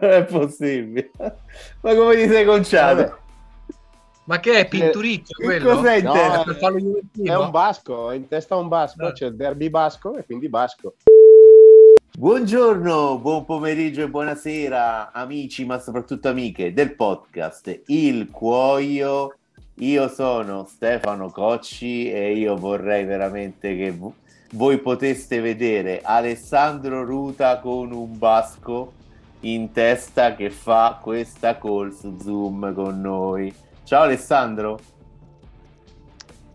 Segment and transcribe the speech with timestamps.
[0.00, 1.10] Non è possibile.
[1.80, 3.18] Ma come ti sei conciato?
[4.24, 5.76] Ma che è Pinturicchio quello?
[5.76, 6.14] Cos'è in No?
[7.24, 9.12] È un basco, in testa un basco, Ah.
[9.12, 10.94] c'è il derby basco e quindi basco.
[12.18, 19.34] Buongiorno, buon pomeriggio e buonasera amici, ma soprattutto amiche del podcast Il Cuoio.
[19.76, 24.14] Io sono Stefano Cocci e io vorrei veramente che vo-
[24.52, 28.94] voi poteste vedere Alessandro Ruta con un basco
[29.40, 33.54] in testa che fa questa call su Zoom con noi.
[33.84, 34.78] Ciao Alessandro.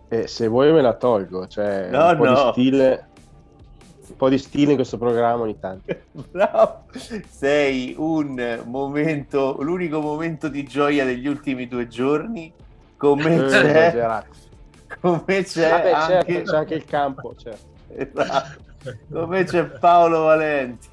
[0.10, 2.34] E se vuoi me la tolgo, cioè No, un po' no.
[2.34, 3.08] di stile.
[4.06, 5.96] Un po' di stile in questo programma ogni tanto.
[6.12, 6.84] Bravo,
[7.30, 12.54] sei un momento, l'unico momento di gioia degli ultimi due giorni.
[12.98, 14.28] Con me Eh, c'è, esagerato.
[15.02, 17.36] con me c'è Vabbè, anche, certo, c'è anche il campo.
[17.36, 17.72] certo.
[17.96, 18.62] Esatto.
[19.12, 20.88] con me c'è Paolo Valenti.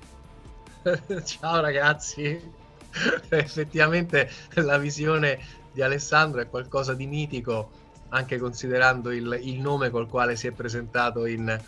[1.24, 2.58] Ciao ragazzi.
[3.28, 5.38] Effettivamente la visione
[5.72, 7.70] di Alessandro è qualcosa di mitico,
[8.08, 11.58] anche considerando il, il nome col quale si è presentato in,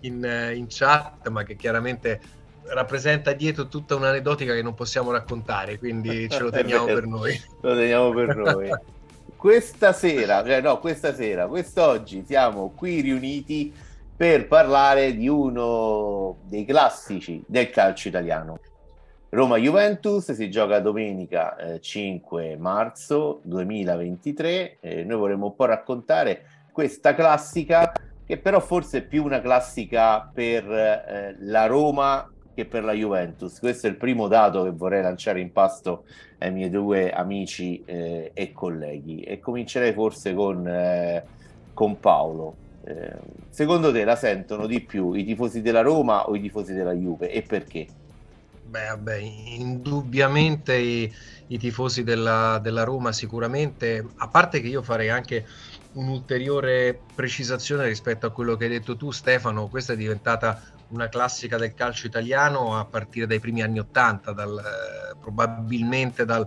[0.00, 2.20] in, in chat, ma che chiaramente
[2.68, 7.40] rappresenta dietro tutta un'aneddotica che non possiamo raccontare, quindi ce lo teniamo per noi.
[7.60, 8.70] Lo teniamo per noi.
[9.36, 13.72] Questa sera, cioè no, questa sera, quest'oggi siamo qui riuniti
[14.16, 18.58] per parlare di uno dei classici del calcio italiano.
[19.28, 24.78] Roma-Juventus si gioca domenica eh, 5 marzo 2023.
[24.80, 27.92] Eh, noi vorremmo un po' raccontare questa classica,
[28.24, 33.58] che però forse è più una classica per eh, la Roma che per la Juventus.
[33.58, 36.04] Questo è il primo dato che vorrei lanciare in pasto
[36.38, 39.20] ai miei due amici eh, e colleghi.
[39.20, 41.22] E comincerei forse con, eh,
[41.74, 42.64] con Paolo.
[42.88, 43.16] Eh,
[43.50, 47.32] secondo te la sentono di più i tifosi della Roma o i tifosi della Juve
[47.32, 47.86] e perché?
[48.64, 51.12] Beh, vabbè, indubbiamente i,
[51.48, 55.46] i tifosi della, della Roma sicuramente, a parte che io farei anche
[55.94, 61.56] un'ulteriore precisazione rispetto a quello che hai detto tu Stefano, questa è diventata una classica
[61.56, 66.46] del calcio italiano a partire dai primi anni Ottanta, eh, probabilmente dal,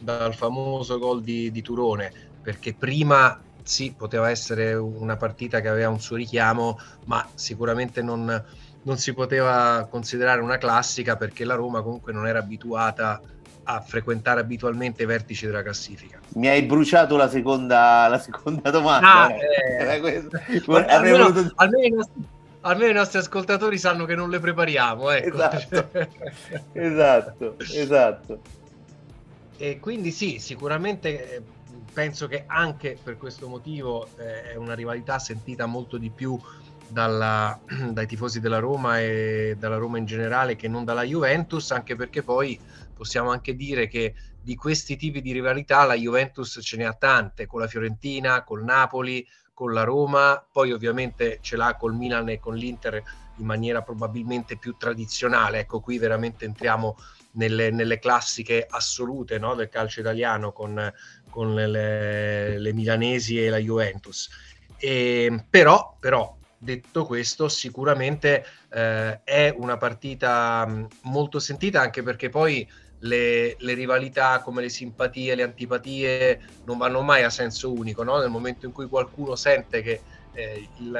[0.00, 5.88] dal famoso gol di, di Turone, perché prima sì, poteva essere una partita che aveva
[5.88, 8.44] un suo richiamo, ma sicuramente non,
[8.82, 13.20] non si poteva considerare una classica perché la Roma comunque non era abituata
[13.64, 16.20] a frequentare abitualmente i vertici della classifica.
[16.34, 19.24] Mi hai bruciato la seconda, la seconda domanda.
[19.24, 19.96] Ah, eh.
[19.96, 20.28] eh.
[20.66, 22.22] Almeno, voluto- almeno i nostri,
[22.60, 25.10] almeno i nostri ascoltatori sanno che non le prepariamo.
[25.10, 25.34] Ecco.
[25.34, 25.90] Esatto.
[26.72, 28.40] esatto, esatto.
[29.58, 31.42] E quindi sì, sicuramente eh,
[31.96, 36.38] penso che anche per questo motivo eh, è una rivalità sentita molto di più
[36.86, 37.58] dalla-
[37.90, 42.22] dai tifosi della Roma e dalla Roma in generale che non dalla Juventus, anche perché
[42.22, 42.60] poi
[42.92, 47.46] possiamo anche dire che di questi tipi di rivalità la Juventus ce ne ha tante,
[47.46, 52.38] con la Fiorentina, col Napoli, con la Roma, poi ovviamente ce l'ha col Milan e
[52.38, 53.02] con l'Inter
[53.36, 55.60] in maniera probabilmente più tradizionale.
[55.60, 56.94] Ecco, qui veramente entriamo
[57.36, 60.92] nelle, nelle classiche assolute no, del calcio italiano con,
[61.36, 64.30] con le, le milanesi e la Juventus.
[64.78, 72.30] E, però, però, detto questo, sicuramente eh, è una partita mh, molto sentita anche perché
[72.30, 72.66] poi
[73.00, 78.18] le, le rivalità come le simpatie, le antipatie non vanno mai a senso unico, no?
[78.18, 80.00] nel momento in cui qualcuno sente che
[80.36, 80.90] eh, il-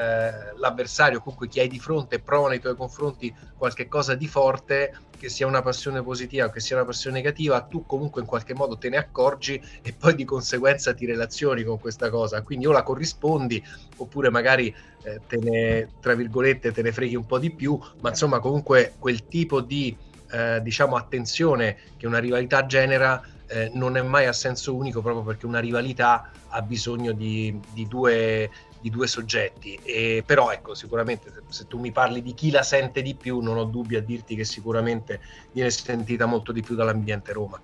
[0.57, 5.29] l'avversario, comunque chi hai di fronte, prova nei tuoi confronti qualche cosa di forte, che
[5.29, 8.77] sia una passione positiva o che sia una passione negativa, tu comunque in qualche modo
[8.77, 12.41] te ne accorgi e poi di conseguenza ti relazioni con questa cosa.
[12.41, 13.63] Quindi o la corrispondi
[13.97, 18.09] oppure magari eh, te ne, tra virgolette, te ne freghi un po' di più, ma
[18.09, 19.95] insomma comunque quel tipo di
[20.31, 25.23] eh, diciamo attenzione che una rivalità genera eh, non è mai a senso unico proprio
[25.23, 28.49] perché una rivalità ha bisogno di, di due
[28.79, 32.63] di due soggetti e però ecco sicuramente se, se tu mi parli di chi la
[32.63, 35.19] sente di più non ho dubbi a dirti che sicuramente
[35.51, 37.59] viene sentita molto di più dall'ambiente Roma.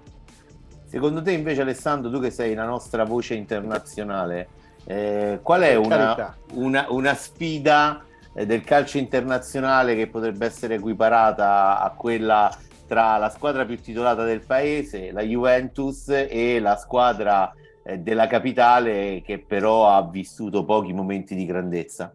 [0.85, 4.47] Secondo te invece Alessandro, tu che sei la nostra voce internazionale,
[4.85, 8.03] eh, qual è una, una- una sfida
[8.35, 12.55] eh, del calcio internazionale che potrebbe essere equiparata a quella
[12.85, 17.51] tra la squadra più titolata del paese, la Juventus, e la squadra
[17.99, 22.13] della capitale che però ha vissuto pochi momenti di grandezza?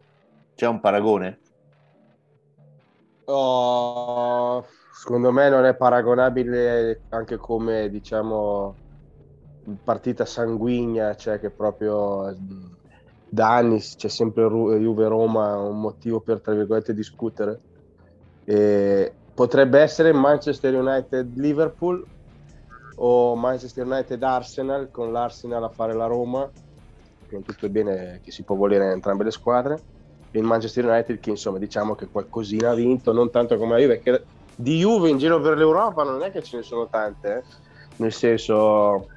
[0.55, 1.39] C'è un paragone?
[3.27, 8.75] Oh, secondo me non è paragonabile anche come diciamo
[9.85, 12.77] partita sanguigna, cioè che proprio mh,
[13.29, 17.61] da anni c'è sempre Juve-Roma un motivo per tra virgolette discutere.
[18.45, 22.07] E potrebbe essere Manchester United-Liverpool,
[23.01, 26.49] o Manchester United Arsenal con l'Arsenal a fare la Roma
[27.29, 29.79] con tutto il bene che si può volere entrambe le squadre.
[30.31, 33.79] E il Manchester United che insomma diciamo che qualcosina ha vinto non tanto come la
[33.79, 34.23] Juve che
[34.55, 37.43] di Juve in giro per l'Europa non è che ce ne sono tante eh?
[37.97, 39.09] nel senso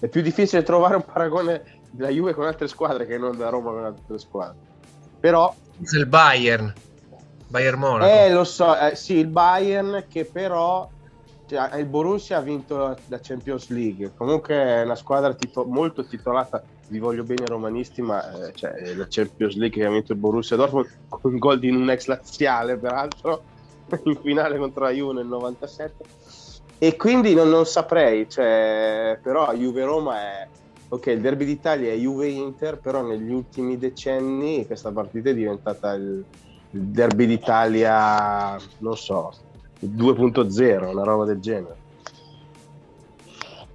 [0.00, 3.70] è più difficile trovare un paragone della Juve con altre squadre che non da Roma
[3.70, 4.56] con altre squadre.
[5.20, 6.72] Però il Bayern.
[7.46, 8.10] Bayern Monaco.
[8.10, 10.88] Eh lo so eh, sì il Bayern che però
[11.46, 14.12] cioè, il Borussia ha vinto la Champions League.
[14.16, 19.06] Comunque è una squadra tito- molto titolata vi voglio bene romanisti ma eh, cioè, la
[19.08, 22.76] Champions League che ha vinto il Borussia Dortmund con un gol di un ex laziale
[22.76, 23.42] peraltro
[24.04, 26.04] in finale contro la Juve nel 97
[26.78, 30.48] e quindi non, non saprei cioè, però Juve-Roma è
[30.88, 36.24] ok il derby d'Italia è Juve-Inter però negli ultimi decenni questa partita è diventata il,
[36.70, 39.32] il derby d'Italia non so
[39.80, 41.82] 2.0 una roba del genere.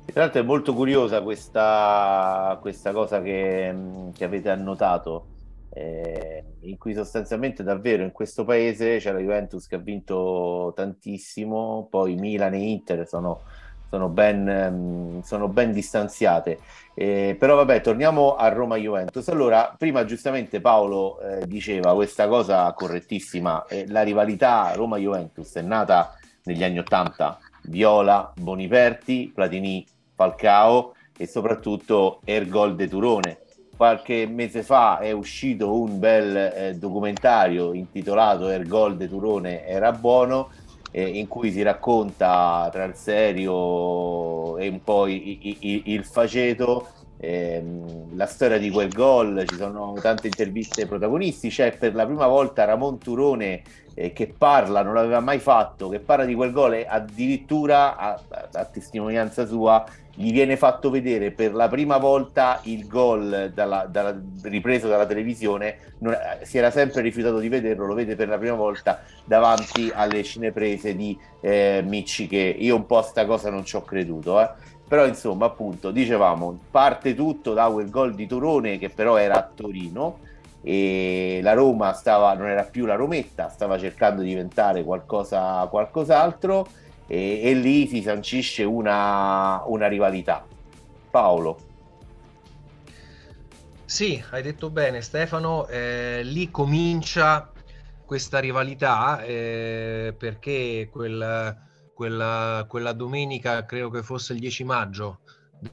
[0.06, 3.74] Tra l'altro è molto curiosa questa, questa cosa che,
[4.14, 5.26] che avete annotato.
[5.72, 11.88] Eh, in cui sostanzialmente davvero in questo paese c'è la Juventus che ha vinto tantissimo,
[11.92, 13.42] poi Milan e Inter sono,
[13.90, 16.60] sono, ben, sono ben, distanziate.
[16.94, 19.28] Eh, però vabbè, torniamo a Roma-Juventus.
[19.30, 26.14] Allora, prima giustamente Paolo eh, diceva questa cosa correttissima, eh, la rivalità Roma-Juventus è nata
[26.44, 33.38] negli anni Ottanta, Viola, Boniperti, Platini, Falcao e soprattutto Ergol de Turone
[33.80, 40.50] qualche mese fa è uscito un bel eh, documentario intitolato Ergol de Turone era buono
[40.92, 46.88] eh, in cui si racconta tra il serio e un po' i, i, il faceto
[47.20, 52.06] ehm, la storia di quel gol, ci sono tante interviste ai protagonisti, c'è per la
[52.06, 53.62] prima volta Ramon Turone
[54.00, 58.20] eh, che parla, non l'aveva mai fatto, che parla di quel gol e addirittura a,
[58.54, 59.86] a, testimonianza sua
[60.16, 65.96] gli viene fatto vedere per la prima volta il gol dalla, dalla, ripreso dalla televisione,
[66.00, 70.24] non, si era sempre rifiutato di vederlo, lo vede per la prima volta davanti alle
[70.24, 74.40] cineprese di eh, Micci che io un po' a sta cosa non ci ho creduto.
[74.42, 74.50] Eh.
[74.88, 79.50] Però insomma appunto dicevamo parte tutto da quel gol di Torone che però era a
[79.54, 80.28] Torino
[80.62, 86.68] e la Roma stava, non era più la Rometta, stava cercando di diventare qualcosa, qualcos'altro
[87.08, 90.46] e, e lì si sancisce una, una rivalità.
[91.10, 91.68] Paolo.
[93.86, 97.52] Sì, hai detto bene Stefano, eh, lì comincia
[98.06, 101.58] questa rivalità eh, perché quel,
[101.94, 105.20] quella, quella, domenica, credo che fosse il 10 maggio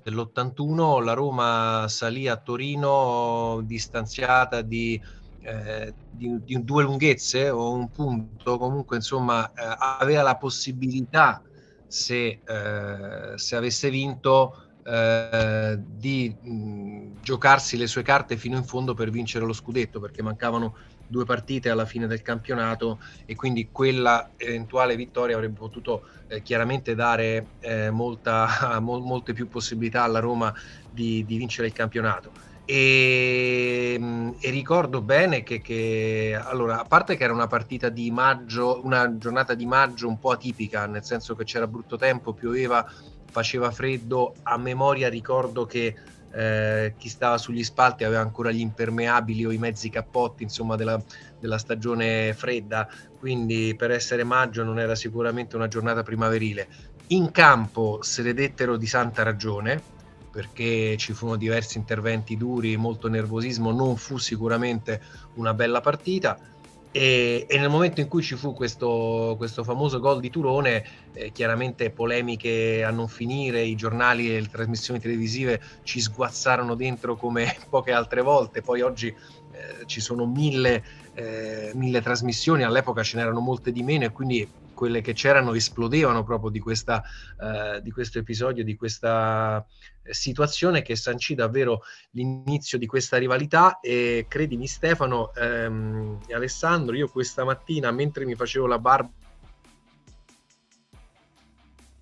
[0.02, 5.00] dell'81, la Roma salì a Torino distanziata di
[5.46, 11.40] eh, di, di, due lunghezze o un punto, comunque insomma eh, aveva la possibilità
[11.86, 18.94] se, eh, se avesse vinto eh, di mh, giocarsi le sue carte fino in fondo
[18.94, 24.32] per vincere lo scudetto perché mancavano due partite alla fine del campionato e quindi quella
[24.36, 30.52] eventuale vittoria avrebbe potuto eh, chiaramente dare eh, molta, mo- molte più possibilità alla Roma
[30.88, 32.32] di, di vincere il campionato.
[32.68, 38.10] E, mm, e, ricordo bene che, che, allora, a parte che era una partita di
[38.10, 42.84] maggio, una giornata di maggio un po' atipica, nel senso che c'era brutto tempo, pioveva,
[43.30, 45.94] faceva freddo, a memoria ricordo che
[46.32, 51.02] eh, chi stava sugli spalti aveva ancora gli impermeabili o i mezzi cappotti, insomma, della,
[51.38, 56.68] della stagione fredda, quindi per essere maggio non era sicuramente una giornata primaverile.
[57.08, 59.82] In campo se ne dettero di santa ragione,
[60.36, 65.00] perché ci furono diversi interventi duri, molto nervosismo, non fu sicuramente
[65.34, 66.38] una bella partita.
[66.96, 71.30] E, e nel momento in cui ci fu questo, questo famoso gol di Turone, eh,
[71.30, 77.54] chiaramente polemiche a non finire, i giornali e le trasmissioni televisive ci sguazzarono dentro come
[77.68, 83.40] poche altre volte, poi oggi eh, ci sono mille, eh, mille trasmissioni, all'epoca ce n'erano
[83.40, 87.02] molte di meno e quindi quelle che c'erano esplodevano proprio di, questa,
[87.38, 89.62] eh, di questo episodio, di questa
[90.10, 93.80] situazione che sancì davvero l'inizio di questa rivalità.
[93.80, 99.10] E credimi Stefano ehm, e Alessandro, io questa mattina mentre mi facevo la barba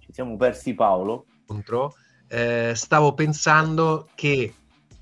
[0.04, 1.26] ci siamo persi Paolo.
[1.46, 1.94] contro,
[2.28, 4.52] eh, stavo pensando che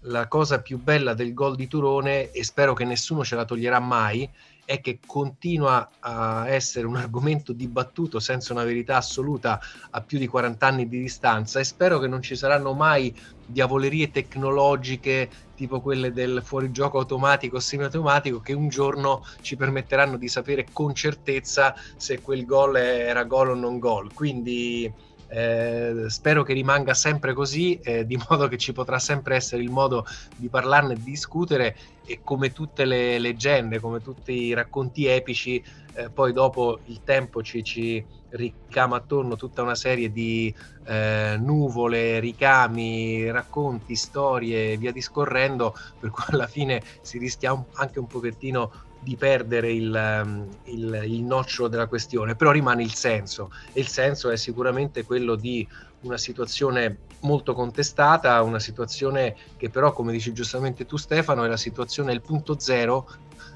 [0.02, 3.78] la cosa più bella del gol di Turone e spero che nessuno ce la toglierà
[3.80, 4.28] mai
[4.64, 10.26] è che continua a essere un argomento dibattuto senza una verità assoluta a più di
[10.26, 13.14] 40 anni di distanza e spero che non ci saranno mai
[13.44, 20.28] diavolerie tecnologiche tipo quelle del fuorigioco automatico o semiautomatico che un giorno ci permetteranno di
[20.28, 24.12] sapere con certezza se quel gol era gol o non gol.
[24.12, 24.92] Quindi
[25.34, 29.70] Eh, spero che rimanga sempre così, eh, di modo che ci potrà sempre essere il
[29.70, 30.04] modo
[30.36, 31.74] di parlarne e di discutere
[32.04, 35.62] e come tutte le leggende, come tutti i racconti epici,
[35.94, 40.54] eh, poi dopo il tempo ci, ci, ricama attorno tutta una serie di
[40.86, 47.98] eh, nuvole, ricami, racconti, storie, via discorrendo, per cui alla fine si rischia un, anche
[47.98, 53.50] un pochettino di perdere il, ehm, il, il nocciolo della questione, però rimane il senso
[53.72, 55.66] e il senso è sicuramente quello di
[56.02, 61.56] una situazione molto contestata, una situazione che però, come dici giustamente tu Stefano, è la
[61.56, 63.08] situazione, il punto zero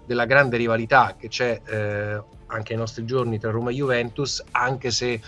[0.04, 4.90] della grande rivalità che c'è eh, anche ai nostri giorni tra Roma e Juventus, anche
[4.90, 5.20] se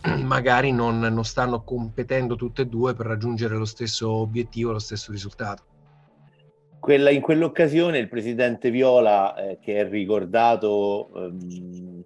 [0.22, 5.10] magari non, non stanno competendo tutte e due per raggiungere lo stesso obiettivo, lo stesso
[5.10, 5.75] risultato.
[6.86, 12.04] Quella, in quell'occasione il presidente Viola, eh, che è ricordato, ehm,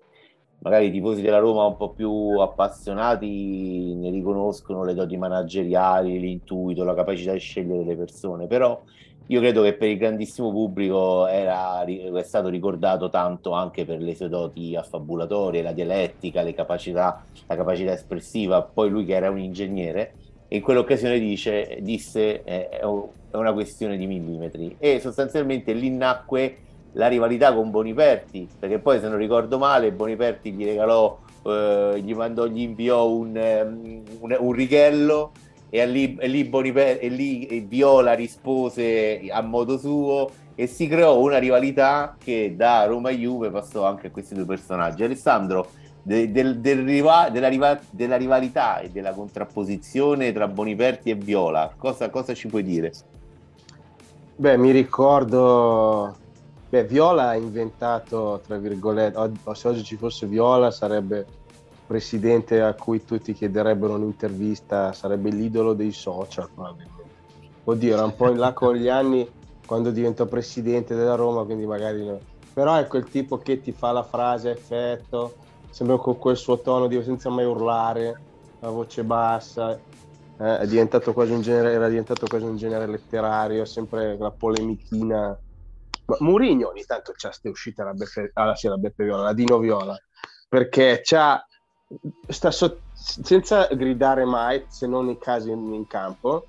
[0.61, 6.83] magari i tifosi della Roma un po' più appassionati ne riconoscono le doti manageriali, l'intuito,
[6.83, 8.81] la capacità di scegliere le persone, però
[9.27, 14.15] io credo che per il grandissimo pubblico era, è stato ricordato tanto anche per le
[14.15, 19.41] sue doti affabulatorie, la dialettica, le capacità, la capacità espressiva, poi lui che era un
[19.41, 20.15] ingegnere
[20.53, 22.81] in quell'occasione dice, disse eh,
[23.31, 26.57] è una questione di millimetri e sostanzialmente lì nacque
[26.93, 32.15] la rivalità con Boniperti perché poi se non ricordo male Boniperti gli regalò eh, gli
[32.15, 35.33] mandò gli inviò un, um, un, un righello
[35.71, 41.19] e lì, e lì, Boniper- e lì Viola rispose a modo suo e si creò
[41.19, 45.69] una rivalità che da Roma Juve passò anche a questi due personaggi Alessandro
[46.03, 52.11] de, del, del riva, della, della, rivalità e della contrapposizione tra Boniperti e Viola, cosa,
[52.11, 52.93] cosa ci puoi dire?
[54.41, 56.17] Beh, mi ricordo,
[56.71, 61.27] beh, Viola ha inventato, tra virgolette, se oggi ci fosse Viola sarebbe
[61.87, 67.13] presidente a cui tutti chiederebbero un'intervista, sarebbe l'idolo dei social probabilmente.
[67.65, 69.31] Oddio, era un po' in là con gli anni
[69.67, 72.19] quando diventò presidente della Roma, quindi magari no.
[72.55, 75.35] Però è quel tipo che ti fa la frase a effetto,
[75.69, 78.23] sempre con quel suo tono di senza mai urlare,
[78.61, 79.79] la voce bassa,
[80.41, 85.39] eh, diventato genere, era diventato quasi un genere letterario, sempre la polemichina.
[86.07, 89.33] Ma Murigno ogni tanto c'ha queste uscite alla Beppe, alla, sì, alla Beppe Viola, la
[89.35, 89.97] Dino Viola,
[90.49, 91.45] perché c'ha,
[92.27, 96.49] sta so, senza gridare mai, se non in casi in, in campo,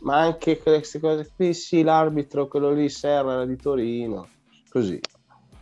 [0.00, 4.28] ma anche queste cose qui, sì, l'arbitro, quello lì, Serra, di Torino,
[4.68, 5.00] così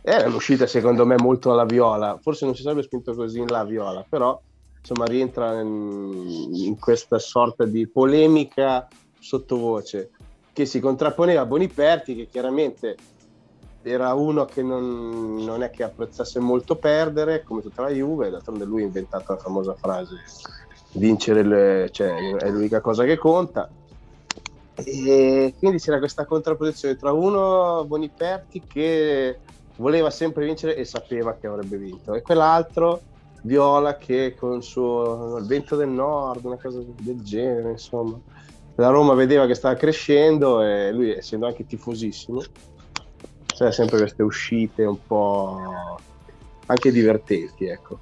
[0.01, 3.63] è un'uscita secondo me molto alla viola, forse non si sarebbe spinto così in la
[3.63, 4.39] viola, però
[4.89, 8.87] insomma rientra in, in questa sorta di polemica
[9.19, 10.09] sottovoce
[10.51, 12.95] che si contrapponeva a Boniperti che chiaramente
[13.83, 18.65] era uno che non, non, è che apprezzasse molto perdere come tutta la Juve, d'altronde
[18.65, 20.15] lui ha inventato la famosa frase
[20.93, 23.69] vincere le, cioè, è l'unica cosa che conta
[24.73, 29.39] e quindi c'era questa contrapposizione tra uno Boniperti che
[29.75, 32.13] voleva sempre vincere e sapeva che avrebbe vinto.
[32.13, 33.01] E quell'altro,
[33.41, 38.19] Viola, che con il suo il vento del nord, una cosa del genere, insomma.
[38.75, 42.41] La Roma vedeva che stava crescendo e lui, essendo anche tifosissimo,
[43.45, 45.97] c'era sempre queste uscite un po'
[46.65, 47.99] anche divertenti, ecco.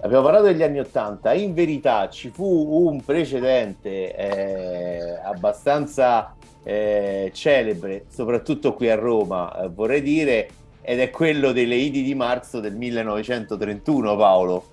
[0.00, 8.04] Abbiamo parlato degli anni Ottanta, in verità ci fu un precedente eh, abbastanza eh, celebre,
[8.08, 10.48] soprattutto qui a Roma, eh, vorrei dire,
[10.86, 14.64] ed è quello delle Idi di marzo del 1931, Paolo,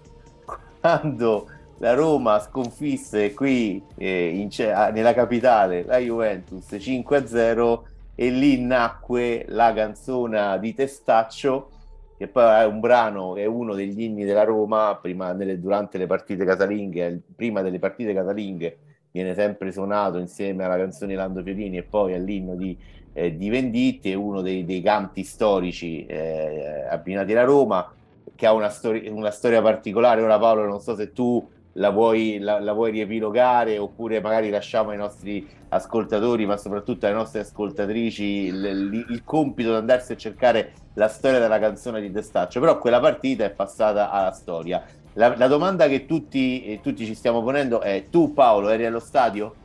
[0.81, 4.49] quando la Roma sconfisse qui eh, in,
[4.93, 7.79] nella capitale la Juventus 5-0
[8.13, 11.69] e lì nacque la canzone di Testaccio
[12.17, 16.05] che poi è un brano, è uno degli inni della Roma prima, nelle, durante le
[16.05, 18.77] partite casalinghe, prima delle partite casalinghe
[19.11, 22.77] viene sempre suonato insieme alla canzone Lando Fiorini e poi all'inno di,
[23.13, 27.93] eh, di Venditti, uno dei, dei canti storici eh, abbinati alla Roma,
[28.35, 30.21] che ha una, stori- una, storia particolare.
[30.21, 34.89] Ora Paolo, non so se tu la vuoi, la, la vuoi riepilogare oppure magari lasciamo
[34.89, 40.73] ai nostri ascoltatori, ma soprattutto alle nostre ascoltatrici, il, il, compito di andarsi a cercare
[40.95, 44.83] la storia della canzone di Testaccio, però quella partita è passata alla storia.
[45.13, 49.55] La, la domanda che tutti, tutti, ci stiamo ponendo è: tu, Paolo, eri allo stadio?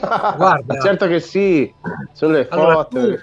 [0.00, 1.72] Guarda, certo che sì,
[2.12, 3.00] sono le allora, foto.
[3.00, 3.20] Tu,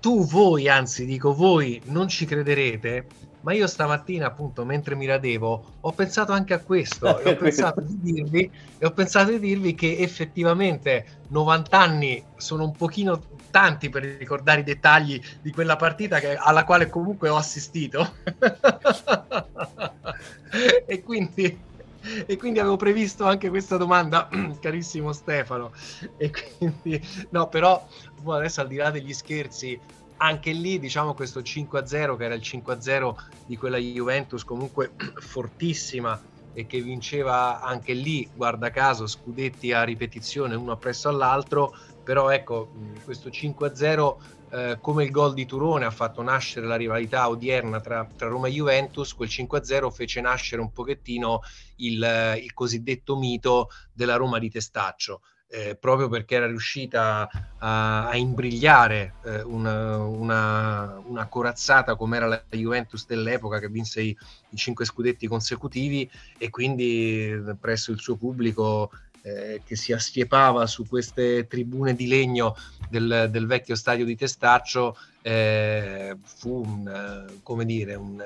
[0.00, 3.06] tu, voi, anzi, dico voi, non ci crederete,
[3.40, 7.80] ma io stamattina, appunto, mentre mi radevo, ho pensato anche a questo e ho, pensato
[7.80, 13.20] di dirvi, e ho pensato di dirvi che effettivamente 90 anni sono un pochino
[13.50, 18.14] tanti per ricordare i dettagli di quella partita che, alla quale comunque ho assistito.
[20.86, 21.72] e quindi
[22.26, 24.28] e quindi avevo previsto anche questa domanda,
[24.60, 25.72] carissimo Stefano.
[26.16, 27.86] E quindi, no, però
[28.26, 29.78] adesso al di là degli scherzi,
[30.18, 33.14] anche lì diciamo questo 5-0 che era il 5-0
[33.46, 36.20] di quella Juventus comunque fortissima
[36.52, 41.72] e che vinceva anche lì, guarda caso, scudetti a ripetizione uno appresso all'altro,
[42.04, 42.70] però ecco,
[43.02, 44.16] questo 5-0
[44.50, 48.46] eh, come il gol di Turone ha fatto nascere la rivalità odierna tra, tra Roma
[48.46, 51.40] e Juventus, quel 5-0 fece nascere un pochettino
[51.76, 55.22] il, il cosiddetto mito della Roma di Testaccio
[55.54, 62.26] eh, proprio perché era riuscita a, a imbrigliare eh, una, una, una, corazzata come era
[62.26, 64.16] la Juventus dell'epoca che vinse i,
[64.50, 68.90] i cinque scudetti consecutivi e quindi presso il suo pubblico
[69.26, 72.54] eh, che si astiepava su queste tribune di legno
[72.90, 78.22] del, del vecchio stadio di Testaccio eh, fu un, come dire, un,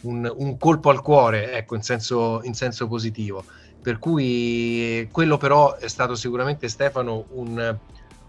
[0.00, 3.44] un, un, colpo al cuore ecco, in, senso, in senso positivo.
[3.80, 7.78] Per cui quello però è stato sicuramente Stefano un,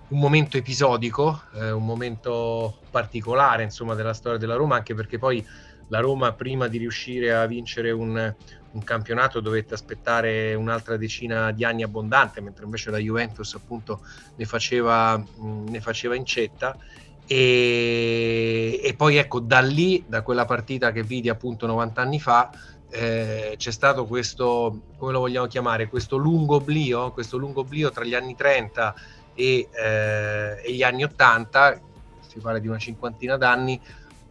[0.07, 5.43] un momento episodico, eh, un momento particolare insomma della storia della Roma, anche perché poi
[5.93, 8.35] la Roma prima di riuscire a vincere un,
[8.71, 14.01] un campionato dovette aspettare un'altra decina di anni abbondante, mentre invece la Juventus appunto
[14.35, 16.75] ne faceva, ne faceva incetta.
[17.27, 22.49] E, e poi ecco da lì, da quella partita che vidi appunto 90 anni fa,
[22.89, 28.03] eh, c'è stato questo, come lo vogliamo chiamare, questo lungo oblio, questo lungo oblio tra
[28.03, 28.95] gli anni 30
[29.35, 31.79] e, eh, e gli anni 80,
[32.27, 33.79] si parla di una cinquantina d'anni,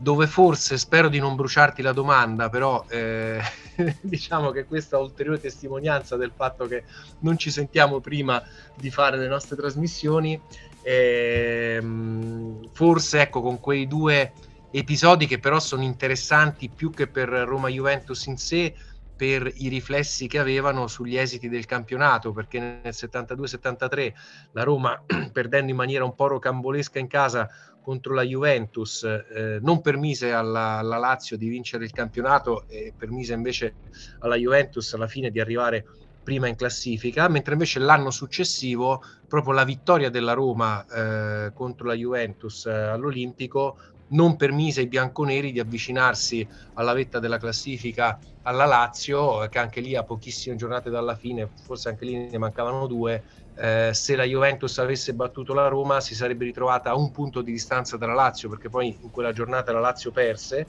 [0.02, 3.40] dove forse, spero di non bruciarti la domanda, però eh,
[4.02, 6.82] diciamo che questa è ulteriore testimonianza del fatto che
[7.20, 8.42] non ci sentiamo prima
[8.74, 10.40] di fare le nostre trasmissioni,
[10.82, 14.32] ehm, forse ecco con quei due
[14.72, 18.74] episodi che però sono interessanti più che per Roma Juventus in sé
[19.22, 24.12] per i riflessi che avevano sugli esiti del campionato, perché nel 72-73
[24.50, 27.48] la Roma, perdendo in maniera un po' rocambolesca in casa
[27.80, 33.34] contro la Juventus, eh, non permise alla, alla, Lazio di vincere il campionato e permise
[33.34, 33.76] invece
[34.18, 35.84] alla Juventus alla fine di arrivare
[36.20, 41.94] prima in classifica, mentre invece l'anno successivo proprio la vittoria della Roma eh, contro la
[41.94, 43.76] Juventus eh, all'Olimpico
[44.12, 49.94] non permise ai bianconeri di avvicinarsi alla vetta della classifica alla Lazio, che anche lì
[49.94, 54.78] a pochissime giornate dalla fine, forse anche lì ne mancavano due, eh, se la Juventus
[54.78, 58.68] avesse battuto la Roma si sarebbe ritrovata a un punto di distanza dalla Lazio, perché
[58.68, 60.66] poi in quella giornata la Lazio perse,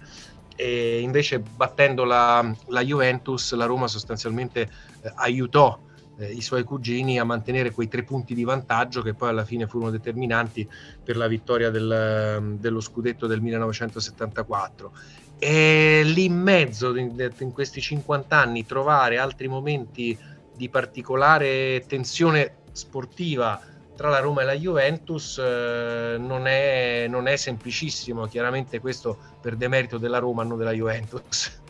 [0.56, 4.62] e invece battendo la, la Juventus la Roma sostanzialmente
[5.01, 5.79] eh, aiutò
[6.23, 9.67] eh, i suoi cugini a mantenere quei tre punti di vantaggio che poi alla fine
[9.67, 10.67] furono determinanti
[11.03, 14.91] per la vittoria del, dello scudetto del 1974.
[15.39, 20.17] E lì in mezzo, in, in questi 50 anni, trovare altri momenti
[20.55, 23.59] di particolare tensione sportiva
[23.95, 29.55] tra la Roma e la Juventus eh, non, è, non, è, semplicissimo, chiaramente questo per
[29.55, 31.62] demerito della Roma, non della Juventus.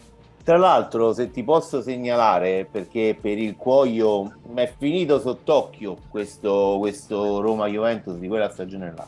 [0.44, 6.76] Tra l'altro, se ti posso segnalare, perché per il cuoio mi è finito sott'occhio questo,
[6.80, 9.08] questo Roma-Juventus di quella stagione là.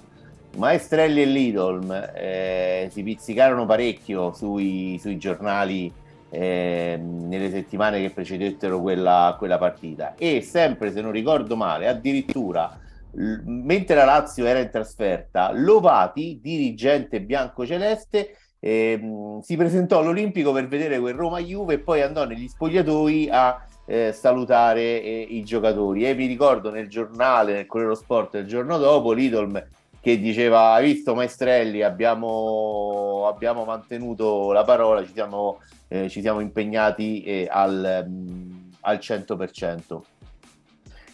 [0.56, 5.92] Maestrelli e Lidolm eh, si pizzicarono parecchio sui, sui giornali
[6.30, 12.80] eh, nelle settimane che precedettero quella, quella partita e sempre, se non ricordo male, addirittura
[13.12, 19.00] l- mentre la Lazio era in trasferta, Lovati, dirigente bianco-celeste, eh,
[19.44, 25.04] si presentò all'Olimpico per vedere quel Roma-Juve e poi andò negli spogliatoi a eh, salutare
[25.04, 26.04] eh, i giocatori.
[26.04, 29.64] E mi ricordo nel giornale, nel Corriere Sport, il giorno dopo, Lidolm
[30.02, 36.40] che diceva, hai visto Maestrelli, abbiamo, abbiamo mantenuto la parola, ci siamo, eh, ci siamo
[36.40, 40.00] impegnati eh, al, um, al 100%.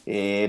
[0.05, 0.43] E,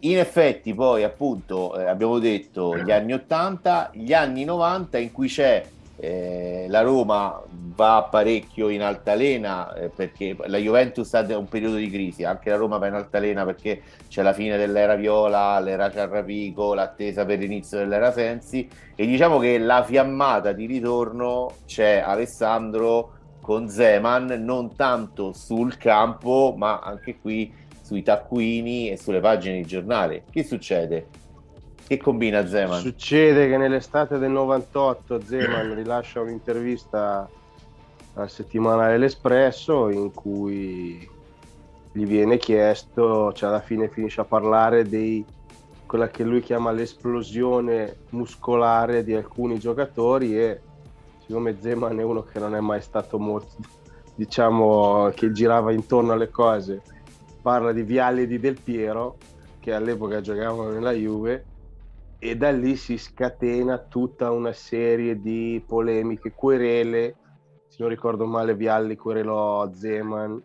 [0.00, 5.28] in effetti poi appunto eh, abbiamo detto gli anni 80, gli anni 90 in cui
[5.28, 5.64] c'è
[5.98, 11.90] eh, la Roma va parecchio in altalena eh, perché la Juventus ha un periodo di
[11.90, 16.74] crisi, anche la Roma va in altalena perché c'è la fine dell'era Viola, l'era Ciarrapico,
[16.74, 23.68] l'attesa per l'inizio dell'era Sensi e diciamo che la fiammata di ritorno c'è Alessandro con
[23.68, 30.24] Zeman non tanto sul campo ma anche qui sui taccuini e sulle pagine di giornale.
[30.28, 31.06] Che succede?
[31.86, 32.80] Che combina Zeman?
[32.80, 37.28] Succede che nell'estate del 98 Zeman rilascia un'intervista
[38.14, 41.08] al settimanale L'Espresso in cui
[41.92, 45.24] gli viene chiesto, cioè alla fine finisce a parlare di
[45.86, 50.60] quella che lui chiama l'esplosione muscolare di alcuni giocatori e
[51.24, 53.54] siccome Zeman è uno che non è mai stato molto
[54.16, 56.82] diciamo, che girava intorno alle cose,
[57.42, 59.18] parla di Vialli di Del Piero,
[59.60, 61.44] che all'epoca giocavano nella Juve,
[62.28, 67.16] e da lì si scatena tutta una serie di polemiche, querele,
[67.68, 70.42] se non ricordo male Vialli querelò Zeman,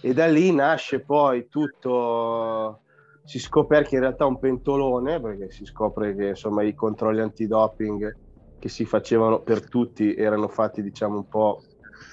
[0.00, 2.80] e da lì nasce poi tutto
[3.24, 7.20] si scopre che in realtà è un pentolone perché si scopre che insomma i controlli
[7.20, 8.16] antidoping
[8.58, 11.62] che si facevano per tutti erano fatti diciamo un po'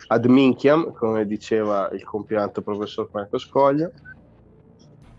[0.08, 3.92] ad minchiam come diceva il compianto professor Franco Scoglia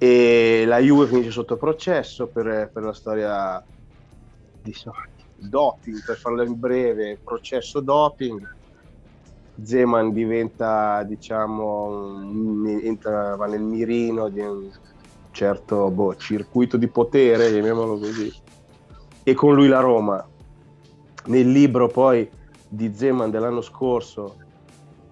[0.02, 3.64] e la Juve finisce sotto processo per, per la storia
[4.60, 4.74] di
[5.36, 8.56] doping per farla in breve processo doping.
[9.62, 12.20] Zeman diventa diciamo
[12.82, 14.68] entra, va nel mirino di un
[15.30, 18.32] certo boh, circuito di potere, chiamiamolo così,
[19.22, 20.28] e con lui la Roma.
[21.26, 22.28] Nel libro poi
[22.68, 24.34] di Zeman dell'anno scorso,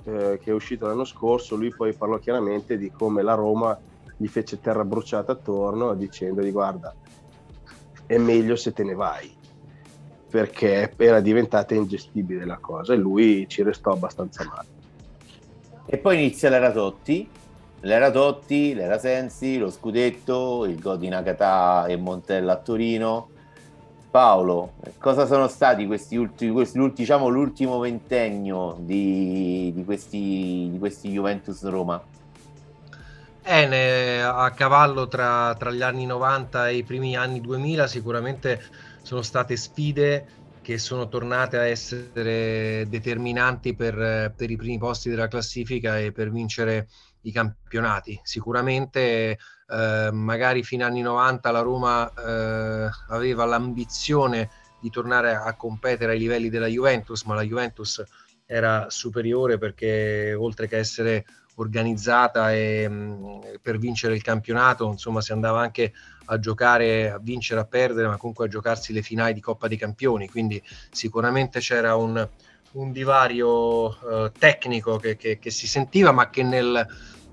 [0.02, 3.78] eh, che è uscito l'anno scorso, lui poi parlò chiaramente di come la Roma
[4.20, 6.94] gli fece terra bruciata attorno dicendogli guarda,
[8.04, 9.34] è meglio se te ne vai,
[10.28, 14.68] perché era diventata ingestibile la cosa e lui ci restò abbastanza male.
[15.86, 17.26] E poi inizia l'era Totti,
[17.80, 23.28] l'era Totti, l'era Sensi, lo scudetto, il gol di e Montella a Torino.
[24.10, 31.10] Paolo, cosa sono stati questi ultimi, questi, diciamo, l'ultimo ventennio di, di, questi, di questi
[31.10, 32.02] Juventus Roma?
[33.42, 38.60] Eh, a cavallo tra, tra, gli anni 90 e i primi anni 2000 sicuramente
[39.02, 40.26] sono state sfide
[40.62, 46.30] che sono tornate a essere determinanti per, per i primi posti della classifica e per
[46.30, 46.88] vincere
[47.22, 48.20] i campionati.
[48.22, 54.50] Sicuramente eh, magari fino agli anni 90 la Roma eh, aveva l'ambizione
[54.80, 58.02] di tornare a competere ai livelli della Juventus, ma la Juventus
[58.46, 61.24] era superiore perché oltre che essere
[61.60, 65.92] organizzata e, mh, mm, per vincere il campionato, insomma, si andava anche
[66.26, 69.76] a giocare, a vincere, a perdere, ma comunque a giocarsi le finali di Coppa dei
[69.76, 70.28] Campioni.
[70.28, 72.26] Quindi sicuramente c'era un,
[72.72, 76.86] un divario uh, tecnico che, che, che, si sentiva, ma che nel,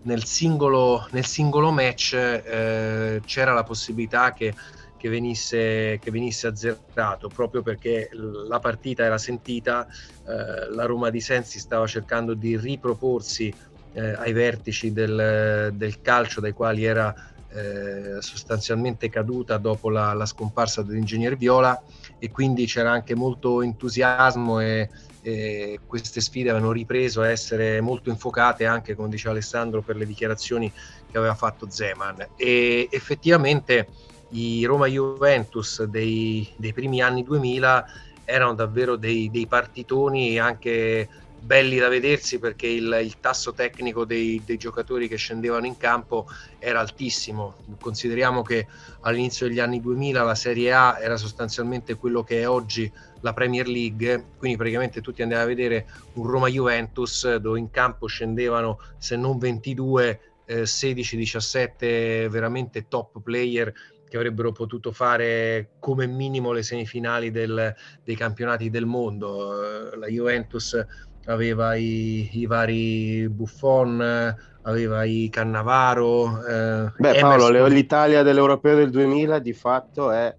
[0.04, 4.54] nel, singolo, nel singolo, match eh, c'era la possibilità che,
[4.98, 11.22] che, venisse, che venisse azzerato, proprio perché la partita era sentita, eh, la Roma di
[11.22, 13.54] Sensi stava cercando di riproporsi
[13.98, 17.14] eh, ai vertici del, del, calcio dai quali era
[17.50, 21.82] eh, sostanzialmente caduta dopo la, la scomparsa dell'ingegner Viola
[22.20, 24.88] e quindi c'era anche molto entusiasmo e,
[25.24, 30.06] e queste sfide avevano ripreso a essere molto infocate anche, come diceva Alessandro, per le
[30.06, 30.72] dichiarazioni
[31.10, 32.28] che aveva fatto Zeman.
[32.36, 33.88] E effettivamente
[34.30, 37.86] i Roma Juventus dei, dei primi anni 2000
[38.26, 41.08] erano davvero dei, dei partitoni anche
[41.48, 46.28] belli da vedersi perché il, il tasso tecnico dei, dei, giocatori che scendevano in campo
[46.60, 47.56] era altissimo.
[47.80, 48.68] Consideriamo che
[49.02, 53.66] all'inizio degli anni 2000 la Serie A era sostanzialmente quello che è oggi la Premier
[53.66, 59.38] League, quindi praticamente tutti andavano a vedere un Roma-Juventus dove in campo scendevano se non
[59.38, 63.74] 22, eh, 16-17 veramente top player
[64.10, 69.96] che avrebbero potuto fare come minimo le semifinali del, dei campionati del mondo.
[69.96, 70.86] La Juventus
[71.28, 76.46] aveva i, i vari Buffon, aveva i Cannavaro.
[76.46, 77.70] Eh, Beh, Paolo, Emerson.
[77.70, 80.36] l'Italia dell'Europeo del 2000 di fatto è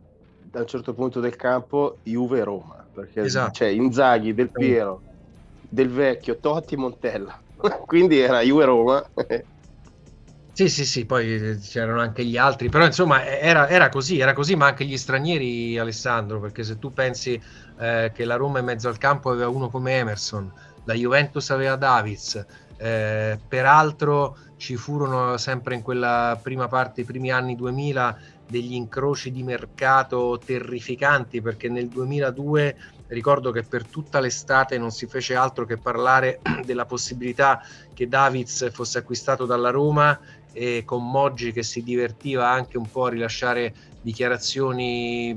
[0.50, 3.50] da un certo punto del campo Juve-Roma, perché esatto.
[3.52, 5.02] c'è Inzaghi, Del Piero,
[5.60, 7.38] Del Vecchio, Totti, Montella.
[7.86, 9.04] Quindi era Juve-Roma.
[10.58, 14.56] Sì, sì, sì, poi c'erano anche gli altri, però insomma era, era, così, era così,
[14.56, 17.40] ma anche gli stranieri, Alessandro, perché se tu pensi
[17.76, 20.52] eh, che la Roma in mezzo al campo aveva uno come Emerson,
[20.88, 22.42] la Juventus aveva Davids,
[22.78, 29.30] eh, peraltro ci furono sempre in quella prima parte, i primi anni 2000, degli incroci
[29.30, 32.76] di mercato terrificanti perché nel 2002
[33.08, 37.60] ricordo che per tutta l'estate non si fece altro che parlare della possibilità
[37.92, 40.18] che Davids fosse acquistato dalla Roma
[40.52, 45.34] e con Moggi che si divertiva anche un po' a rilasciare dichiarazioni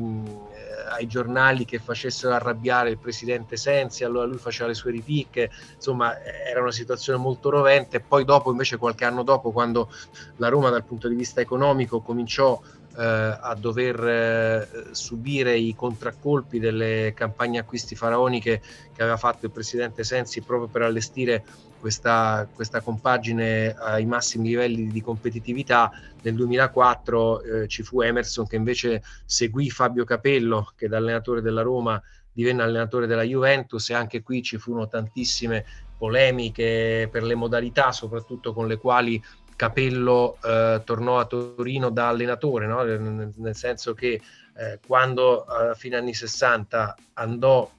[0.89, 6.21] ai giornali che facessero arrabbiare il presidente Sensi, allora lui faceva le sue ripicche, insomma
[6.21, 7.99] era una situazione molto rovente.
[7.99, 9.89] Poi dopo, invece, qualche anno dopo, quando
[10.37, 16.59] la Roma dal punto di vista economico cominciò eh, a dover eh, subire i contraccolpi
[16.59, 18.61] delle campagne acquisti faraoniche
[18.93, 21.43] che aveva fatto il presidente Sensi proprio per allestire
[21.79, 25.89] questa, questa compagine ai massimi livelli di competitività.
[26.21, 31.63] Nel 2004 eh, ci fu Emerson che invece seguì Fabio Capello, che da allenatore della
[31.63, 32.01] Roma
[32.31, 35.65] divenne allenatore della Juventus e anche qui ci furono tantissime
[35.97, 39.21] polemiche per le modalità soprattutto con le quali
[39.61, 42.81] Capello eh, tornò a Torino da allenatore, no?
[42.81, 44.19] nel, senso che
[44.57, 47.71] eh, quando a fine anni 60 andò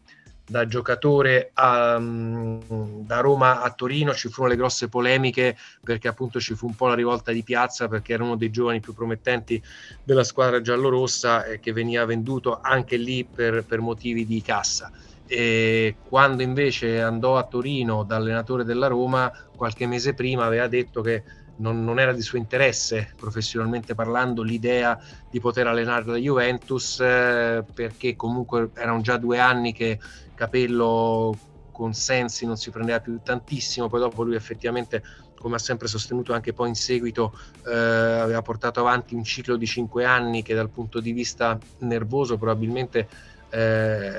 [0.47, 6.38] da giocatore a, mm, da Roma a Torino ci furono le grosse polemiche perché appunto
[6.38, 9.61] ci fu un po' la rivolta di piazza perché era uno dei giovani più promettenti
[10.05, 14.88] della squadra giallorossa e che veniva venduto anche lì per, per motivi di cassa.
[15.27, 21.01] E quando invece andò a Torino da allenatore della Roma qualche mese prima aveva detto
[21.01, 21.25] che
[21.62, 24.98] non, non, era di suo interesse professionalmente parlando l'idea
[25.31, 29.98] di poter allenare la Juventus eh, perché comunque erano già due anni che
[30.35, 31.35] Capello
[31.70, 35.03] con Sensi non si prendeva più tantissimo, poi dopo lui effettivamente
[35.42, 39.66] come ha sempre sostenuto anche poi in seguito eh, aveva portato avanti un ciclo di
[39.66, 43.09] cinque anni che dal punto di vista nervoso probabilmente
[43.55, 44.11] eh,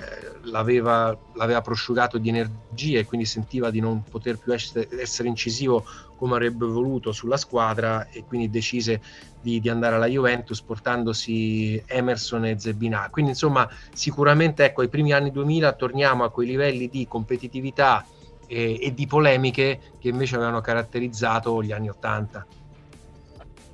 [0.43, 5.83] l'aveva, l'aveva, prosciugato di energie e quindi sentiva di non poter più essere, essere incisivo
[6.15, 9.01] come avrebbe voluto sulla squadra e quindi decise
[9.41, 13.09] di, di, andare alla Juventus portandosi Emerson e Zebina.
[13.09, 18.05] Quindi insomma sicuramente ecco ai primi anni 2000 torniamo a quei livelli di competitività
[18.45, 22.45] e, e di polemiche che invece avevano caratterizzato gli anni 80.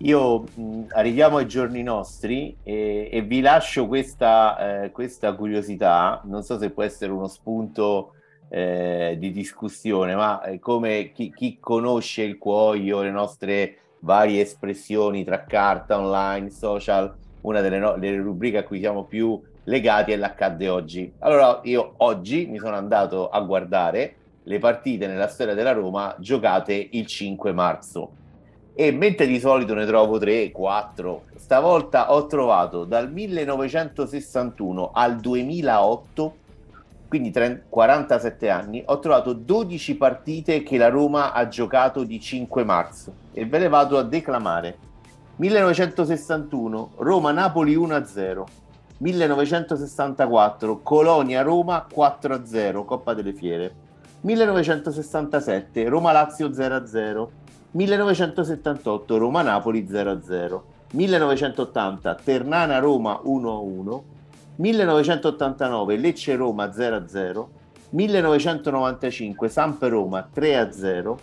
[0.02, 6.42] Io mh, arriviamo ai giorni nostri e, e vi lascio questa, eh, questa, curiosità, non
[6.42, 8.14] so se può essere uno spunto
[8.48, 15.26] eh, di discussione, ma eh, come chi, chi, conosce il cuoio, le nostre varie espressioni
[15.26, 20.16] tra carta, online, social, una delle, no- delle rubriche a cui siamo più legati è
[20.16, 21.12] l'accadde oggi.
[21.20, 26.88] Allora io oggi mi sono andato a guardare le partite nella storia della Roma giocate
[26.92, 28.19] il 5 marzo
[28.82, 36.36] e mentre di solito ne trovo 3, 4, stavolta ho trovato dal 1961 al 2008,
[37.10, 42.64] quindi 30, 47 anni, ho trovato 12 partite che la Roma ha giocato di 5
[42.64, 43.14] marzo.
[43.34, 44.78] E ve le vado a declamare.
[45.36, 48.44] 1961 Roma-Napoli 1-0,
[49.00, 53.74] 1964 Colonia-Roma 4-0, Coppa delle Fiere,
[54.22, 57.28] 1967 Roma-Lazio 0-0,
[57.72, 64.02] 1978 Roma-Napoli 0-0, 1980 Ternana-Roma 1-1,
[64.56, 67.46] 1989 Lecce-Roma 0-0,
[67.92, 71.16] 1995 Samp-Roma 3-0,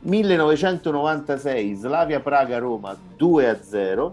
[0.00, 4.10] 1996 Slavia-Praga-Roma 2-0,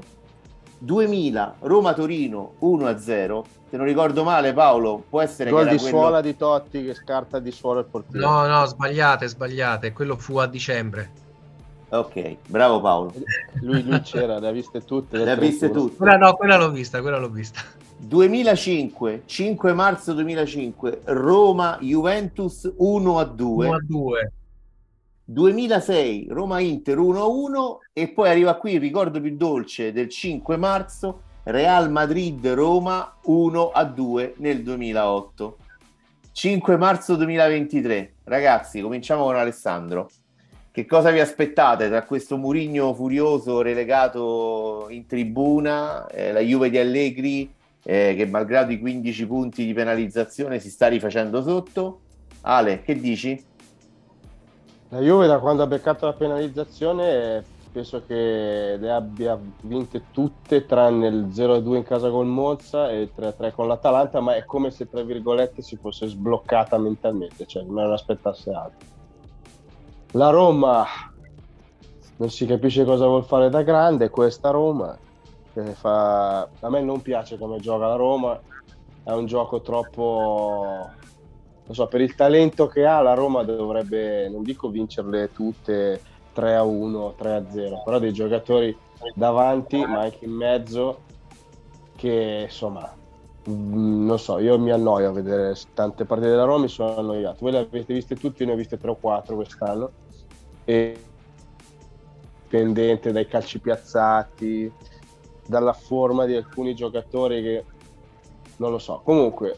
[0.77, 5.97] 2000 Roma-Torino 1-0, se non ricordo male Paolo può essere gol di quello...
[5.97, 8.25] suola di Totti che scarta di suola il portiere.
[8.25, 9.93] No no sbagliate sbagliate.
[9.93, 11.20] Quello fu a dicembre
[11.93, 13.13] Ok, bravo Paolo.
[13.59, 15.17] Lui, lui c'era, le ha viste tutte.
[15.17, 15.97] Le ha viste tutte.
[15.97, 17.59] Quella, no, quella l'ho vista, quella l'ho vista.
[17.97, 23.67] 2005, 5 marzo 2005, Roma Juventus 1 a 2.
[23.67, 24.31] 1 a 2.
[25.25, 30.07] 2006, Roma Inter 1 a 1 e poi arriva qui il ricordo più dolce del
[30.07, 35.57] 5 marzo, Real Madrid Roma 1 a 2 nel 2008.
[36.31, 38.13] 5 marzo 2023.
[38.23, 40.09] Ragazzi, cominciamo con Alessandro.
[40.73, 46.77] Che cosa vi aspettate tra questo Murigno furioso relegato in tribuna, eh, la Juve di
[46.77, 47.53] Allegri
[47.83, 51.99] eh, che malgrado i 15 punti di penalizzazione si sta rifacendo sotto?
[52.43, 53.43] Ale, che dici?
[54.89, 61.07] La Juve da quando ha beccato la penalizzazione penso che le abbia vinte tutte tranne
[61.07, 64.87] il 0-2 in casa col Monza e il 3-3 con l'Atalanta, ma è come se
[64.87, 69.00] tra virgolette si fosse sbloccata mentalmente, cioè non aspettasse altro.
[70.11, 70.85] La Roma
[72.17, 74.97] non si capisce cosa vuol fare da grande, questa Roma
[75.73, 76.41] fa...
[76.41, 78.39] a me non piace come gioca la Roma,
[79.03, 80.89] è un gioco troppo
[81.65, 86.01] non so, per il talento che ha la Roma dovrebbe, non dico vincerle tutte
[86.33, 88.77] 3 a 1, 3 a 0, però dei giocatori
[89.13, 91.01] davanti, ma anche in mezzo
[91.95, 93.00] che insomma mm,
[93.43, 97.37] non so, io mi annoio a vedere tante partite della Roma, mi sono annoiato.
[97.41, 99.91] Voi le avete viste tutte, ne ho viste 3 o 4 quest'anno
[100.63, 101.05] e
[102.43, 104.71] dipendente dai calci piazzati,
[105.47, 107.65] dalla forma di alcuni giocatori che
[108.57, 109.01] non lo so.
[109.03, 109.57] Comunque,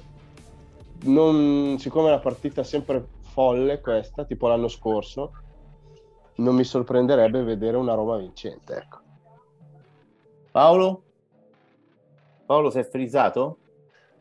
[1.04, 5.32] non, siccome è una partita sempre folle questa, tipo l'anno scorso,
[6.36, 8.76] non mi sorprenderebbe vedere una Roma vincente.
[8.76, 9.00] Ecco.
[10.52, 11.04] Paolo?
[12.46, 13.58] Paolo è frizzato?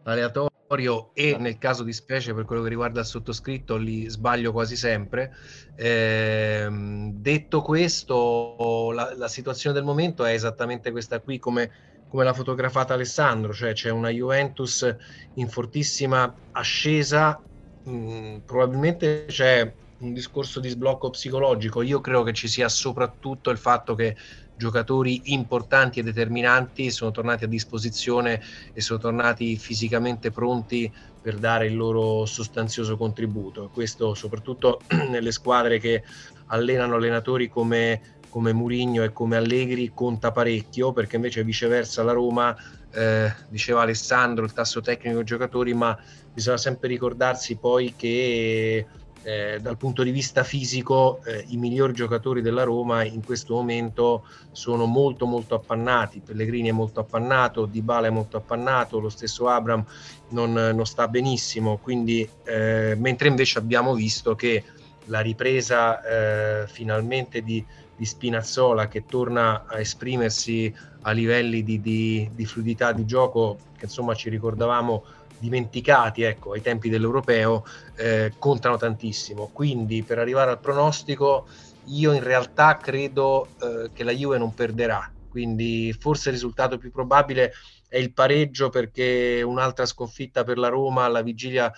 [0.05, 4.77] Aleatorio e nel caso di specie per quello che riguarda il sottoscritto li sbaglio quasi
[4.77, 5.35] sempre.
[5.77, 11.71] Eh, detto questo, la, la, situazione del momento è esattamente questa qui come,
[12.09, 14.97] come l'ha fotografata Alessandro, cioè c'è una Juventus
[15.35, 17.41] in fortissima ascesa,
[17.85, 23.51] mh, mm, probabilmente c'è un discorso di sblocco psicologico, io credo che ci sia soprattutto
[23.51, 24.17] il fatto che
[24.57, 28.41] giocatori importanti e determinanti sono tornati a disposizione
[28.73, 33.71] e sono tornati fisicamente pronti per dare il loro sostanzioso contributo.
[33.73, 36.03] Questo soprattutto nelle squadre che
[36.47, 42.57] allenano allenatori come come Murigno e come Allegri conta parecchio, perché invece viceversa la Roma,
[42.91, 45.95] eh, diceva Alessandro, il tasso tecnico dei giocatori, ma
[46.33, 48.87] bisogna sempre ricordarsi poi che
[49.23, 54.25] eh, dal punto di vista fisico eh, i migliori giocatori della Roma in questo momento
[54.51, 59.85] sono molto molto appannati, Pellegrini è molto appannato, Dybala è molto appannato, lo stesso Abram
[60.31, 64.65] non, non sta benissimo, quindi eh, mentre invece abbiamo visto che
[65.07, 67.65] la ripresa eh, finalmente di
[68.03, 73.85] di Spinazzola che torna a esprimersi a livelli di, di, di fluidità di gioco che
[73.85, 75.05] insomma ci ricordavamo
[75.43, 77.65] dimenticati ecco, ai tempi dell'europeo
[77.97, 79.51] eh, contano tantissimo.
[79.53, 81.49] Quindi per arrivare al pronostico
[81.87, 85.13] io in realtà credo eh, che la Juve non perderà.
[85.29, 87.53] Quindi forse il risultato più probabile
[87.89, 91.73] è il pareggio perché un'altra sconfitta per la Roma alla vigilia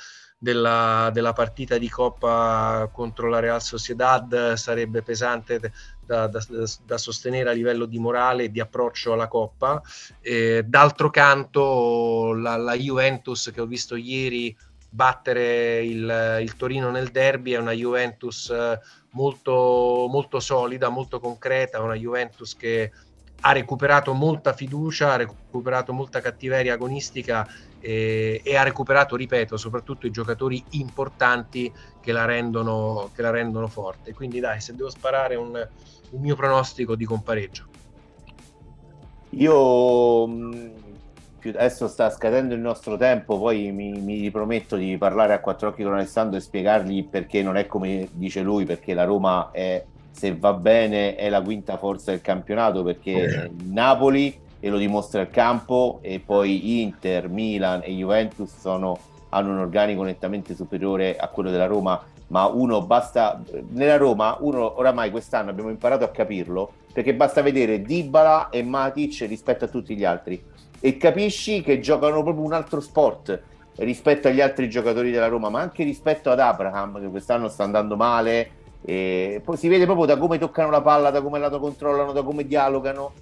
[0.44, 5.72] della, della, partita di Coppa contro la Real Sociedad sarebbe pesante
[6.04, 6.44] da, da,
[6.84, 9.82] da, sostenere a livello di morale e di approccio alla Coppa.
[10.20, 14.54] Eh, d'altro canto, la, la, Juventus che ho visto ieri
[14.90, 18.78] battere il, il, Torino nel derby è una Juventus eh,
[19.12, 22.92] molto, molto solida, molto concreta, una Juventus che
[23.46, 27.46] ha recuperato molta fiducia, ha recuperato molta cattiveria agonistica
[27.78, 33.68] e, e, ha recuperato, ripeto, soprattutto i giocatori importanti che la rendono, che la rendono
[33.68, 34.14] forte.
[34.14, 35.68] Quindi dai, se devo sparare un,
[36.10, 37.66] un mio pronostico di compareggio.
[39.30, 40.70] Io mm,
[41.48, 45.82] adesso sta scadendo il nostro tempo, poi mi, mi prometto di parlare a quattro occhi
[45.82, 50.36] con Alessandro e spiegargli perché non è come dice lui, perché la Roma è, se
[50.36, 55.98] va bene, è la quinta forza del campionato, perché Napoli e lo dimostra il campo
[56.00, 58.98] e poi Inter, Milan e Juventus sono,
[59.30, 64.78] hanno un organico nettamente superiore a quello della Roma ma uno basta nella Roma uno
[64.78, 69.96] oramai quest'anno abbiamo imparato a capirlo perché basta vedere Dybala e Matic rispetto a tutti
[69.96, 70.40] gli altri.
[70.78, 73.42] E capisci che giocano proprio un altro sport
[73.76, 77.96] rispetto agli altri giocatori della Roma ma anche rispetto ad Abraham che quest'anno sta andando
[77.96, 82.12] male e poi si vede proprio da come toccano la palla da come la controllano
[82.12, 83.12] da come dialogano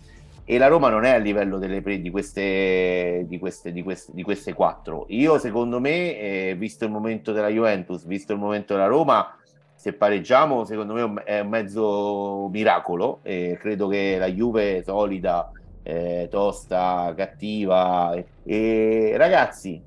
[0.45, 4.11] e la Roma non è a livello delle pre, di, queste, di, queste, di, queste,
[4.13, 5.07] di queste quattro.
[5.11, 9.37] Io, secondo me, eh, visto il momento della Juventus, visto il momento della Roma,
[9.73, 13.21] se pareggiamo, secondo me è un mezzo miracolo.
[13.23, 15.51] Eh, credo che la Juve solida,
[15.85, 18.13] eh, tosta, cattiva.
[18.43, 19.81] E, ragazzi,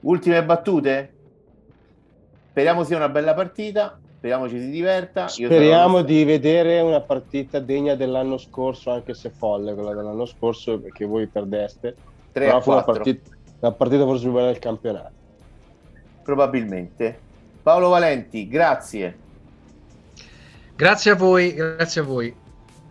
[0.00, 1.12] ultime battute?
[2.48, 5.28] Speriamo sia una bella partita speriamo ci si diverta.
[5.28, 11.04] Speriamo di vedere una partita degna dell'anno scorso, anche se folle quella dell'anno scorso, perché
[11.04, 11.94] voi perdeste.
[12.32, 15.12] 3 Però fu una partita, una partita forse più bella del campionato.
[16.22, 17.18] Probabilmente.
[17.62, 19.18] Paolo Valenti, grazie.
[20.74, 22.34] Grazie a voi, grazie a voi.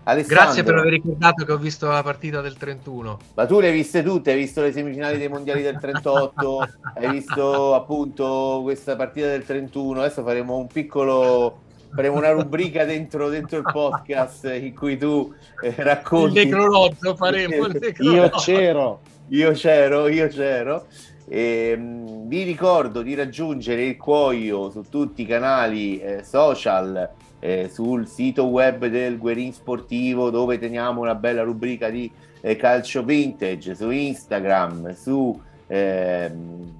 [0.03, 0.43] Alessandro.
[0.43, 3.19] Grazie per aver ricordato che ho visto la partita del 31.
[3.35, 6.67] Ma tu le hai viste tutte, hai visto le semifinali dei mondiali del 38,
[6.99, 10.01] hai visto appunto questa partita del 31.
[10.01, 11.59] Adesso faremo un piccolo
[11.93, 17.67] faremo una rubrica dentro, dentro il podcast in cui tu eh, racconti il necrologio faremo
[17.67, 18.15] il necrologio.
[18.15, 20.87] io c'ero io c'ero io c'ero
[21.27, 27.09] e, mh, vi ricordo di raggiungere il cuoio su tutti i canali eh, social
[27.43, 33.03] eh, sul sito web del Guerin Sportivo dove teniamo una bella rubrica di eh, calcio
[33.03, 36.79] vintage, su Instagram, su ehm,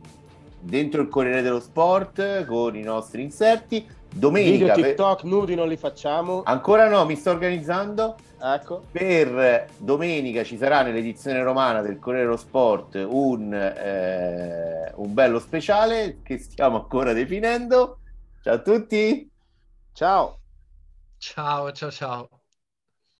[0.62, 3.86] dentro il Corriere dello Sport con i nostri inserti.
[4.10, 5.30] Domenica Video TikTok per...
[5.30, 6.44] nudi non li facciamo.
[6.46, 8.16] Ancora no, mi sto organizzando.
[8.42, 8.84] Ecco.
[8.90, 16.20] Per domenica ci sarà nell'edizione romana del Corriere dello Sport un, eh, un bello speciale
[16.24, 17.98] che stiamo ancora definendo.
[18.42, 19.30] Ciao a tutti.
[19.92, 20.38] Ciao.
[21.24, 22.43] Ciao, ciao, ciao.